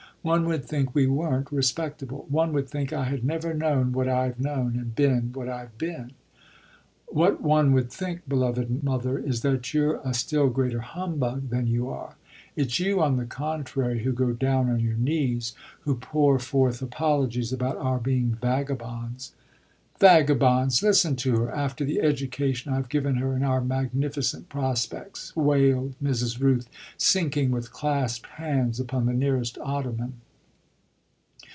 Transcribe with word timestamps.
"One 0.23 0.45
would 0.45 0.65
think 0.65 0.93
we 0.93 1.07
weren't 1.07 1.51
respectable 1.51 2.27
one 2.29 2.53
would 2.53 2.69
think 2.69 2.93
I 2.93 3.05
had 3.05 3.23
never 3.23 3.55
known 3.55 3.91
what 3.91 4.07
I've 4.07 4.39
known 4.39 4.75
and 4.75 4.93
been 4.93 5.31
what 5.33 5.49
I've 5.49 5.75
been." 5.79 6.11
"What 7.07 7.41
one 7.41 7.71
would 7.73 7.91
think, 7.91 8.29
beloved 8.29 8.83
mother, 8.83 9.17
is 9.17 9.41
that 9.41 9.73
you're 9.73 9.99
a 10.03 10.13
still 10.13 10.49
greater 10.49 10.81
humbug 10.81 11.49
than 11.49 11.65
you 11.65 11.89
are. 11.89 12.17
It's 12.55 12.79
you, 12.79 13.01
on 13.01 13.17
the 13.17 13.25
contrary, 13.25 14.03
who 14.03 14.11
go 14.13 14.31
down 14.31 14.69
on 14.69 14.79
your 14.81 14.93
knees, 14.93 15.53
who 15.85 15.95
pour 15.95 16.37
forth 16.37 16.83
apologies 16.83 17.51
about 17.51 17.77
our 17.77 17.97
being 17.97 18.37
vagabonds." 18.39 19.31
"Vagabonds 19.99 20.81
listen 20.81 21.15
to 21.17 21.35
her! 21.37 21.51
after 21.55 21.85
the 21.85 22.01
education 22.01 22.73
I've 22.73 22.89
given 22.89 23.17
her 23.17 23.33
and 23.33 23.45
our 23.45 23.61
magnificent 23.61 24.49
prospects!" 24.49 25.31
wailed 25.35 25.93
Mrs. 26.01 26.39
Rooth, 26.39 26.67
sinking 26.97 27.51
with 27.51 27.71
clasped 27.71 28.25
hands 28.25 28.79
upon 28.79 29.05
the 29.05 29.13
nearest 29.13 29.59
ottoman. 29.59 30.13